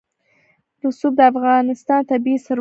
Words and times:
رسوب 0.83 1.13
د 1.19 1.21
افغانستان 1.31 2.01
طبعي 2.09 2.35
ثروت 2.45 2.57
دی. 2.57 2.59